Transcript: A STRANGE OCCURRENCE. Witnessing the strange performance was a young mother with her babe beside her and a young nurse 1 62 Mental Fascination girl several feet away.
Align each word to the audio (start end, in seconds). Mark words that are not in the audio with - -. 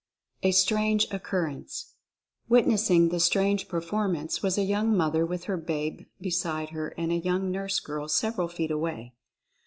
A 0.41 0.49
STRANGE 0.51 1.09
OCCURRENCE. 1.11 1.93
Witnessing 2.49 3.09
the 3.09 3.19
strange 3.19 3.67
performance 3.67 4.41
was 4.41 4.57
a 4.57 4.63
young 4.63 4.97
mother 4.97 5.27
with 5.27 5.43
her 5.43 5.57
babe 5.57 6.07
beside 6.19 6.69
her 6.69 6.87
and 6.97 7.11
a 7.11 7.17
young 7.17 7.51
nurse 7.51 7.77
1 7.77 7.77
62 7.77 7.85
Mental 7.85 7.99
Fascination 7.99 7.99
girl 7.99 8.07
several 8.07 8.47
feet 8.47 8.71
away. 8.71 9.13